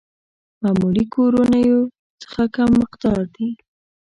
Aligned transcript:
معمولي 0.61 1.05
کورنيو 1.13 1.79
څخه 2.23 2.43
کم 2.55 2.69
مقدار 2.81 3.21
دي. 3.35 3.47